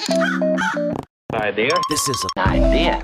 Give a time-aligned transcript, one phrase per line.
[0.00, 1.68] Idea.
[1.90, 3.02] This is an idea.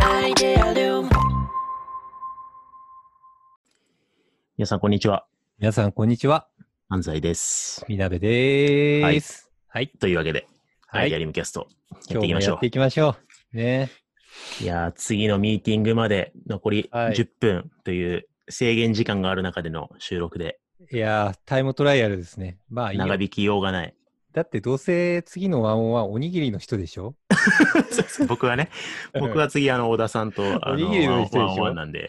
[0.00, 1.10] Idealium.
[4.56, 5.26] 皆さん、こんにちは。
[5.58, 6.46] 皆さん、こんにちは。
[6.88, 7.84] 安西です。
[7.88, 9.50] みなべでーす。
[9.66, 9.88] はい。
[9.88, 10.46] というわけで、
[10.86, 11.66] はいアイデアリムキャスト、
[12.10, 13.16] やっていきましょ今日もやっていきましょ
[13.52, 13.56] う。
[13.56, 13.90] ね。
[14.60, 14.62] う。
[14.62, 20.60] いやー、次のミーティングまで残りはい10分という制限時間がある中での収録で、
[20.92, 22.58] いやー、タイムトライアルですね。
[22.68, 23.96] まあいいよ長引きようがない。
[24.36, 27.14] だってどうせ次のワンオンはおにぎりの人でしょ？
[28.28, 28.68] 僕はね、
[29.18, 31.62] 僕は次、あの、小田さんと、あの、おにぎりの人でしょ？
[31.62, 32.08] ワンなんで、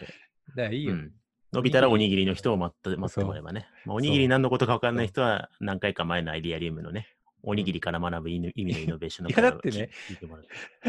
[0.54, 0.92] だからいいよ。
[0.92, 1.12] うん。
[1.54, 3.66] 伸びたらおにぎりの人を待って待ってもらえばね。
[3.86, 7.08] まあ、おにぎり何のことか分かんない人は、何回か前のアイデアリウムのね、
[7.42, 9.88] おにぎりから学ぶ意味意味のイノベーションのいやだってね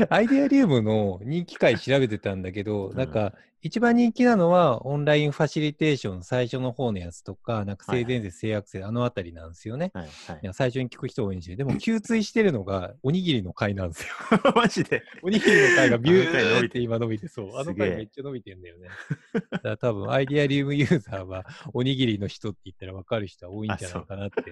[0.09, 2.97] アイデアリウムの人気回調べてたんだけど、うん。
[2.97, 9.91] なんか、一番人気なのは、オンラインファシリテーション最初の方のやつとか、なんか性善説、性悪説、あのあたりなんですよね。
[9.93, 11.55] はいはいいや最初に聞く人多いんで。
[11.57, 14.13] でも、吸追してるのが、おにぎりの回なんですよ。
[14.55, 15.03] マジで？
[15.21, 17.55] おにぎりの回がビュあの回伸びーってて今伸びて、そう。
[17.55, 18.87] あのすげえ回めっちゃ伸びてんだよね。
[19.33, 24.51] だから多分、アイデアリウムユーザーは、おにぎりの人って言ったら分かる人は多いんじゃないかなって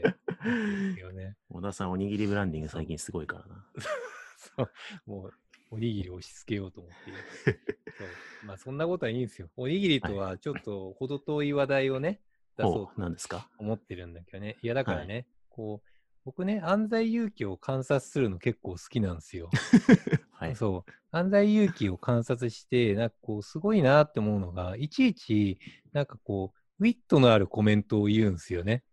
[0.99, 1.35] よね。
[1.49, 3.65] 小田さん、おにぎりブランディング最近すごいからな。
[4.37, 4.71] そう。
[5.05, 5.33] もう、
[5.71, 6.97] おにぎりを押し付けようと思って。
[7.97, 8.07] そう。
[8.45, 9.49] まあ、そんなことはいいんですよ。
[9.57, 12.21] おにぎりとはちょっと程遠い話題をね、
[12.55, 13.49] 出そうなんですか？
[13.57, 14.57] 思ってるんだけどね。
[14.61, 15.87] いや、だからね、こう、
[16.25, 19.49] 僕ね、安西勇気を観察するの結構好きなんですよ。
[20.31, 20.55] はい。
[20.55, 20.91] そう。
[21.11, 25.57] 安西勇気を観察して、なんかこう、すごいなって思うのが、いちいち、
[25.93, 28.83] なんかこう、ウィットのあるコメントを言うんですよね。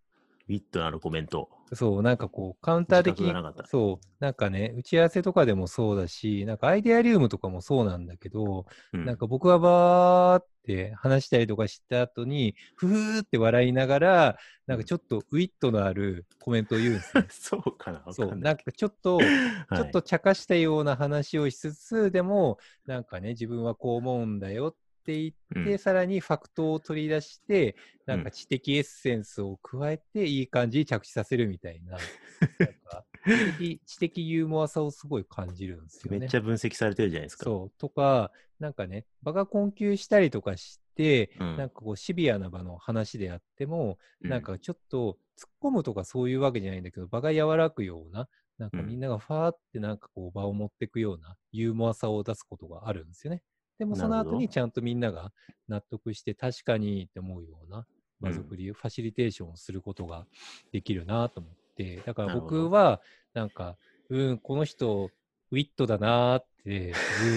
[0.48, 1.48] ウィットのあるコメント。
[1.72, 3.32] そう、なんかこう、カウンター的に
[3.66, 17.24] そう、なんかね、打ち合わせとかでもそうだし、なんかアイデアリウムとかもそうなんだけど、うんなんか僕はバーって話したりとかした後に、ふふーって笑いながら、なんかちょっとウィットのあるコメントを言うんですよ。
[17.30, 18.36] そうかなわそう、な。
[18.36, 19.26] ないんかちょっと、はい
[19.74, 27.76] ちょっと茶化したような話をしつつ、でも、なんかね、自分はこう思うんだよって言って、うんさらにファクトを取り出して、
[28.06, 31.92] なんうんか知的エッセンスを加えて、いい感じに着地させるみたいな、
[32.58, 36.18] なんか知的知的ユーモアさをすごい感じるんですよね。
[36.18, 37.44] めっちゃ分析されてるじゃないですか。
[37.44, 37.78] そう。
[37.78, 48.28] とか、なんかね、場が困窮したりとかして、うんなんかこうシビアな場の話であっても、うんなんかちょっと突っ込むとかそういうわけじゃないんだけど、場が柔らくような、
[48.58, 53.42] なんかうんみんながファーってなんかこう場を持っていくようなユーモアさを出すことがあるんですよね。
[53.78, 55.32] でもその後にちゃんとみんなが
[55.68, 57.86] 納得して確かにって思うような
[58.20, 60.26] 場作り、ファシリテーションをすることが
[60.72, 63.00] できるなと思って、だから僕は
[63.32, 63.76] なんか、
[64.08, 65.10] うん、この人
[65.50, 66.94] ウィットだなーって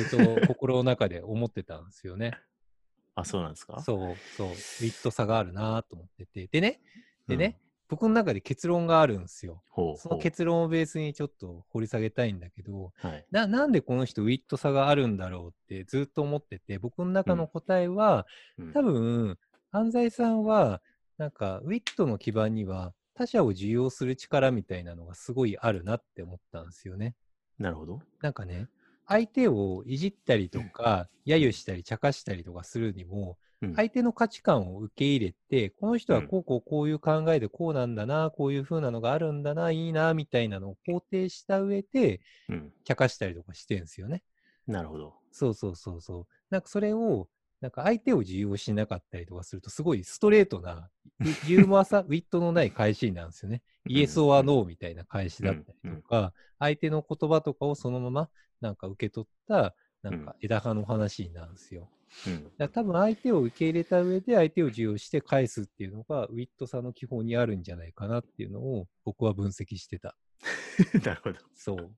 [0.10, 2.32] ずーっと心の中で思ってたんですよね。
[3.16, 3.82] あ、そうなんですか？
[3.82, 4.56] そう、そう、ウィ
[4.90, 6.48] ットさがあるなと思ってて。
[6.48, 6.80] でね、
[7.28, 7.60] でね、
[7.90, 9.64] 僕の中で結論があるんですよ。
[9.98, 13.26] その結論をベースにちょっと掘り下げたいんだけど、はい。
[13.32, 18.26] ななんでこの人ウィットさがあるんだろうってずっと思ってて、僕の中の答えは、
[18.58, 19.38] うん多分、
[19.72, 20.82] 安西さんは、
[21.18, 27.16] なんか、ウィットの基盤には、他者を受容する力みたいなのがすごいあるなって思ったんですよね。
[27.58, 28.00] なるほど。
[28.22, 28.68] なんかね、
[29.08, 42.74] 相手をいじったりとか、揶揄したり、茶化したりとかするにも、うん相手の価値観を受け入れて、この人はうんこうこうこういう考えでこうなんだな、こういう風なのがあるんだな、いいな、みたいなのを肯定した上で、うん。
[42.84, 44.24] 茶化したりとかしてるんですよね。
[44.66, 45.16] なるほど。
[45.32, 46.28] そうそうそうそう。
[46.50, 47.28] なんかそれを、
[47.62, 53.62] なんか相手を受容しなかったりとかすると、すごいストレートな、ユ ユーモアさ、ウィットのない返しなんですよね。
[53.88, 58.30] イエス・オア・ノーみたいな返しだったりとか、相手の言葉とかをそのまま
[58.62, 59.76] なんか受け取った、
[60.10, 61.90] なんか枝葉の話になるんですよ。
[62.26, 62.30] う
[62.64, 62.70] ん。
[62.70, 70.16] 多分相手を受け入れた上で相手を受容して返すっていうのがウィットさの基本にあるんじゃないかなっていうのを僕は分析してた。
[71.06, 71.40] なるほど。
[71.54, 71.92] そう。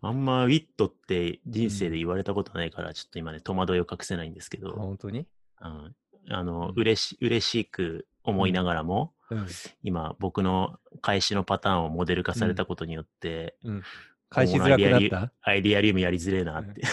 [0.00, 5.26] あんまウィットって人生で言われたことないから、ちょっと今ね、戸惑いを隠せないんですけあど、本当に？
[5.60, 5.96] うん
[6.30, 9.46] あの、うん嬉し、嬉しく思いながらも、うん。
[9.82, 13.82] 今、僕の返しのパターンをモデル化されたことによって、うん。
[14.30, 16.82] 返しづらくなったアイデアリウムやりづれえなって。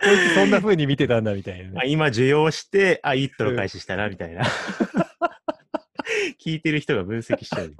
[0.00, 1.84] こいつそんな風に見てたんだみたいなねあ。
[1.84, 4.42] 今、受容して、あ、イットの返ししたな、みたいな。
[6.40, 7.74] 聞いてる人が分析しちゃう。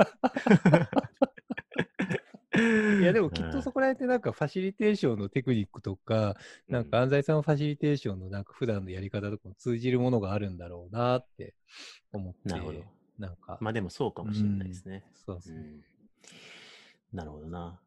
[3.00, 6.36] いやでもきっとそこら辺ってなんかファシリテーションのテクニックとか、
[6.68, 11.54] なんか安西さんのファシリテーションのなんか普段のやり方とかも通じるものがあるんだろうなって
[12.12, 12.40] 思って。
[12.50, 12.84] なるほど。
[13.18, 15.04] なんか、まあでもそうかもしれないですね。
[15.14, 15.58] そうそうう。
[15.58, 15.82] ん
[17.12, 17.80] なるほどな。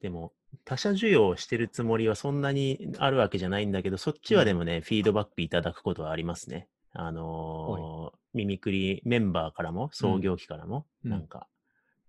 [0.00, 0.32] でも、
[0.64, 6.68] 他者授与をしてるつもりはそんなにあるわけじゃないんだけど、そっちはでもね、フィードバックいただくことはありますね。
[6.92, 11.48] あのーミミクリメンバーからも、創業期からも、うんなんか、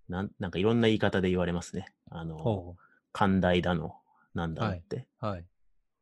[0.09, 1.93] なんなんかいろんな言い方で言われますね。
[2.09, 2.75] あの、ほ
[3.13, 3.95] 寛大だの、
[4.33, 5.25] なんだのって、う。
[5.25, 5.45] はい。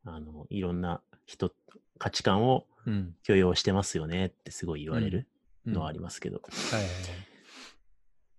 [0.04, 1.52] あの、いろんな人、
[1.98, 3.14] 価値観をうん。
[3.22, 5.26] 許容してますよねってすごい言われる
[5.66, 6.40] のはありりますけど。
[6.40, 6.42] は
[6.72, 6.92] いはいはい。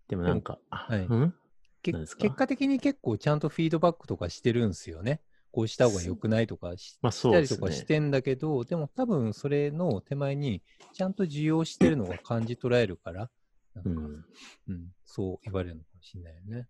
[0.08, 1.34] でもなんか、あはいうん？
[1.82, 5.22] 結果的に結構ちゃんとフィードバックとかしてるんですよね。
[5.52, 7.60] こうした方が良くないとかしまあしたりそうですね。
[7.60, 10.62] とかしてんだけど、でも多分それの手前に
[10.94, 13.30] ちゃんと需要してるのが感じ取られるから、
[13.74, 14.26] なんかうん。
[14.68, 16.68] うん、そう言われるのかもしれないよね。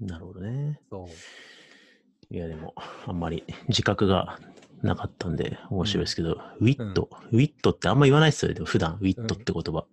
[0.00, 0.80] なるほどね。
[0.90, 2.34] そう。
[2.34, 2.74] いやでも、
[3.06, 4.38] あんまり自覚が
[4.82, 9.80] なかったんで面白いですけど、ウィット、ウィットってあんま言わないですよね、でも普段、ウィットって言葉。
[9.80, 9.86] うん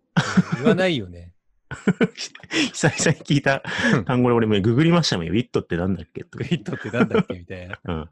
[0.58, 1.34] 言わないよね。
[2.74, 3.64] 久々に聞いた
[4.06, 5.34] 単語で俺もググりましたもんよ。
[5.34, 6.42] ウィットってなんだっけとウ。
[6.42, 7.80] ィットってなんだっけみたいな。
[7.86, 7.96] うん。
[7.96, 8.08] ウうん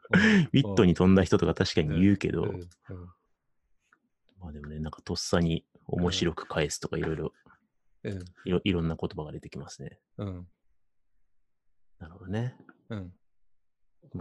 [0.54, 2.70] ィットに飛んだ人とか確かに言うけど、うんうん
[4.40, 7.34] まあでもね、なんかとっさに面白く返すとかいろいろ、
[8.04, 10.00] うんいろいろんな言葉が出てきますね。
[10.18, 10.48] うん
[12.00, 12.56] なるほどね。
[12.90, 13.27] うんまあ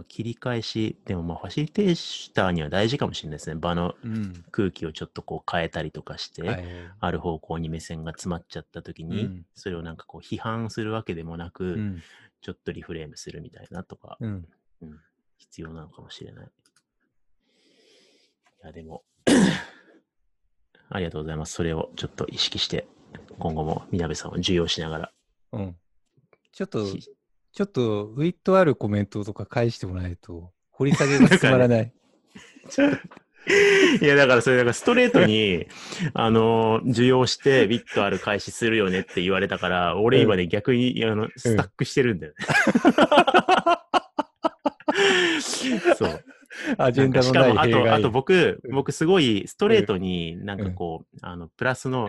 [0.07, 3.55] 切り返し、でもまあファシリテーターには大事かもしれないですね。
[3.55, 6.65] 場のうん空気をちょっとこう変えたりとかして、はい
[6.99, 12.01] ある方向に目線が詰まっちゃった時に、うんそれをなんかこう批判するわけでもなく、うん
[12.41, 14.47] ちょっとリフレームするみたいなとか、うん
[14.81, 14.99] うん
[15.37, 16.47] 必要なのかもしれない。
[16.47, 16.49] い
[18.65, 19.03] や、でも、
[20.89, 21.53] ありがとうございます。
[21.53, 22.87] それをちょっと意識して、
[23.37, 25.11] 今後もみなべさんを授与しながら。
[25.51, 25.75] うん
[26.51, 27.15] ちょっと、し
[27.57, 31.91] ちょっとウィットあるコメントとか返してもらえると、掘り下げが進まらない。
[33.99, 35.65] いや、だからそれ、だからストレートに、
[36.13, 42.45] あの、受容して、ビットある開始するよねって言われたから、俺今ね、逆に、あの、スタックしてるんだよね。
[45.97, 46.23] そう。
[46.77, 47.93] アジェンダのないしかも、あと。
[47.95, 52.07] あと僕、うん僕すごいストレートになんかこう、あの、プラスの、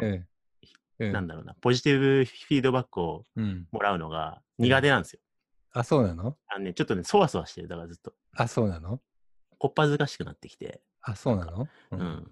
[0.99, 3.67] なんだろうな、ポジティブフィードバックをうん。
[3.73, 5.21] もらうのが苦手なんですよ。
[5.73, 6.37] あ、そうなの？
[6.49, 7.69] あのね、ちょっとね、そわそわしてる。
[7.69, 9.01] だからずっと、あ、そうなの？
[9.59, 11.69] こっぱずかしくなってきて、あ、そうなの？
[11.93, 12.31] ううん。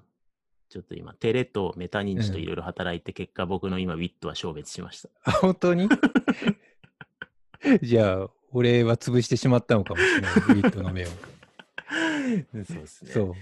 [0.69, 5.09] ちょっと今、テレとメタ認知といろいろ働いて、結果僕の今、ウィットは消滅しました。
[5.25, 5.88] あ、本当に？
[7.83, 11.09] じゃあ、俺は潰してしまったのかもしれない、ウィットの目を。
[12.67, 13.12] そうですね。
[13.12, 13.32] そう。
[13.32, 13.35] い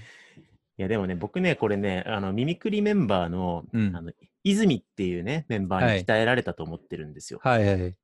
[0.76, 4.12] や、でもね、僕ね、これね、あの、ミミクリメンバーの、うんあの、
[4.43, 7.40] 泉っていうね、メンバーに鍛えられたと思ってるんですよ。
[7.43, 7.97] はいはい。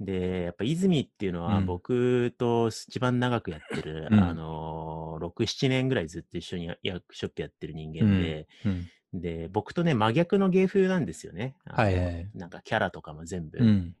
[0.00, 8.86] で、やっぱ泉っていうのは、うん僕と一番長くやってる、うんあのー、6、7年ぐらいずっと一緒にワークショップやってる人間で、うん。
[9.20, 11.56] で、僕とね、真逆の芸風なんですよね。
[11.64, 13.58] あのはいはいなんかキャラとかも全部。
[13.58, 13.94] うん。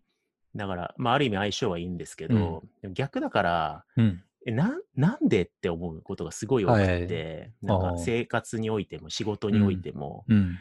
[0.54, 4.22] だから、まあ、ある意味相性はいいんですけど、でも逆だから、うん。
[4.46, 10.58] えななんでって思うことがすごい多くはいはいて、なんか生活においても仕事においても、うん。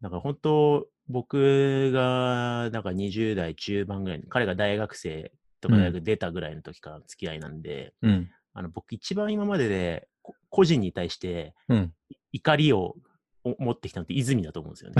[0.00, 8.30] なんか本当、僕がなんか20代中盤ぐらい、彼が大学生とかうん大学出たぐらいの時からの付き合いなんで、うん。
[8.54, 11.92] あの僕一番今まででこ個人に対してうん。
[12.32, 12.96] 怒りを
[13.44, 14.96] お持ってきたのって泉だと思うんですよね。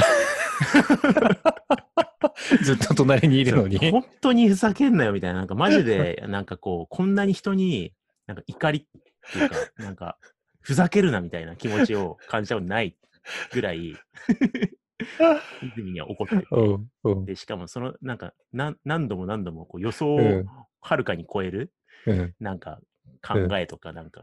[2.63, 3.79] ずっと隣にいるのに。
[3.91, 7.93] 本当にふざけんなよみたいな、なんかマジ で、なんかこう、こんなに人に、
[8.27, 8.83] なんか怒りっ
[9.33, 10.19] ていうか、なんか、
[10.61, 12.97] ふざけるなみたいな気持ちを感じたことない
[13.53, 13.97] ぐらい、
[15.63, 16.47] 泉には怒ってて。
[16.51, 16.87] うん。
[17.05, 17.25] うん。
[17.25, 20.47] で、しかもその、なんか、何度も何度もこう予想をうん
[20.81, 21.73] はるかに超える、
[22.07, 22.35] うん。
[22.41, 22.81] なんか、
[23.27, 24.23] 考えとか、なんか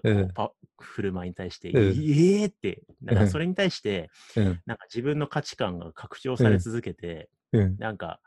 [0.80, 4.62] 振る舞いに対して、うんええーって、なんうんかそれに対して、うん。
[4.66, 7.76] なんか自分の価値観が拡張され続けて、うん。
[7.78, 8.20] なんか、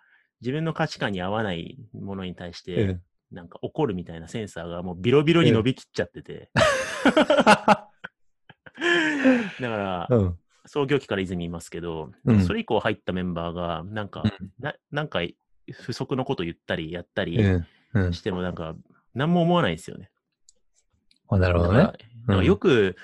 [0.42, 3.02] 自分の価値観に合わないものに対しうて、ん。
[3.32, 7.90] なんか怒るみたいなセンサーがもうビロビロに伸びきっちゃってて、 だ
[9.58, 10.38] から、うん。
[10.66, 12.44] 創業期から泉いますけど、うん。
[12.44, 14.24] それ以降入ったメンバーが、なんか、
[14.58, 15.20] ななんか
[15.72, 17.66] 不足のこと言ったりやったりうん。
[17.94, 18.12] うん。
[18.12, 18.74] しても、なんか、
[19.14, 20.10] 何も思わないんですよね。
[21.28, 21.82] あなるほどね。
[21.82, 21.92] ん
[22.26, 22.96] かよく、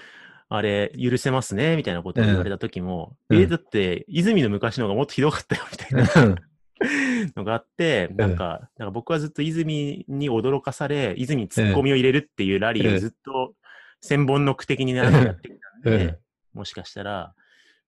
[0.48, 3.40] あれ、許せますね、みたいなことを言われた時も、うん。
[3.40, 6.36] え、だって、泉の昔の方がもっとひどかったよ、みたいな
[7.36, 13.54] のがあって、なんか、なんか僕はずっと泉に驚かされ、泉にツッコミを入れるっていうラリーをずっと
[14.00, 16.18] 千本ノック的になんかやってきたんで、うん。
[16.58, 17.34] もしかしたら、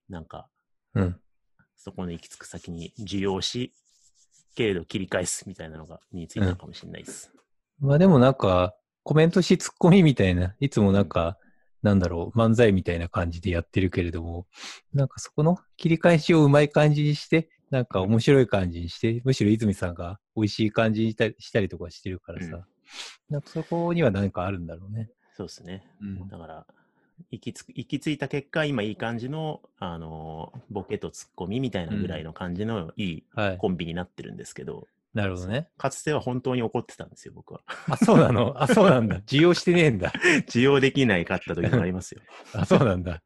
[0.08, 0.48] なんか、
[0.94, 1.20] うん。
[1.76, 3.72] そこの行き着く先に受容し、
[4.54, 7.32] けれど切り返すみたいなのが身についたのかもしれないです。
[7.80, 11.36] まあでもなんか、コメントしツッコミみたいな、いつもなんか、
[11.82, 14.46] なんだろう、漫才みたいな感じでやってるけれども、
[14.94, 22.64] なんかそこの切り返しをうまい感じにして、なんか面白い感じにして、むしろ泉さんが美味しい感じにしたりしたりとかしてるからさ、うん
[23.30, 25.10] なんかそこには何かあるんだろうね。
[25.36, 25.82] そうですね。
[26.00, 26.66] うんだから、
[27.30, 33.58] 行きつく行き着いた結果、今いい感じの、あのーボケとツッコミみたいなぐらいの感じのいいはい。
[33.58, 35.68] コンビになってるんですけど、なるほどね。
[35.78, 37.60] かつては本当に怒ってたんですよ、僕は。
[37.88, 38.60] あ、そうなの？
[38.60, 39.20] あ、そうなんだ。
[39.26, 40.12] 需要してねえんだ。
[40.48, 42.20] 需要できないかった時もありますよ。
[42.52, 43.22] あ、そうなんだ。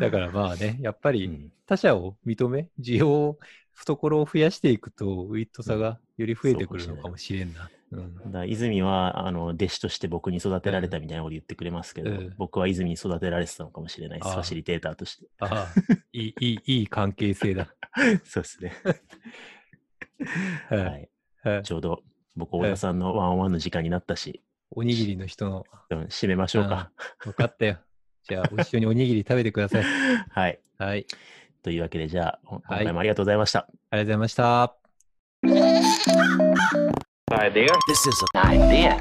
[0.00, 3.38] だからまあね、やっぱりうん他者を認め、需要を、
[3.74, 7.70] 懐を増やしていくと、ウィットさがより増えてくるのかもしれんな。
[7.92, 8.32] うん。
[8.32, 15.26] だ泉はあの弟子として僕に育てられたみたいなこと言ってくれますけど、うん僕は泉に育てられてたのかもしれないです、ファシリテーターとして。
[15.40, 15.68] ああ、
[16.12, 17.68] いい、いい、いい関係性だ。
[18.24, 18.72] そうですね。
[20.70, 20.76] は。
[20.76, 21.08] はい
[21.44, 21.48] い。
[21.48, 22.02] はいちょうど
[22.36, 26.90] 僕、太田さんのワンオンワンの時間になったし、おにぎりの人の、うん締めましょうか。
[27.22, 27.78] 分かったよ。
[28.28, 29.84] じゃあ、一緒におにぎり食べてください。
[30.30, 30.60] はい。
[30.78, 31.06] はい。
[31.62, 33.60] というわけで、じゃあ、今はい回もありがとうございました。
[33.60, 34.81] ありがとうございました。
[37.32, 37.68] idea.
[37.88, 39.00] This is an idea.